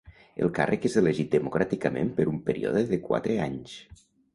[0.45, 3.83] El càrrec és elegit democràticament per un període de quatre anys.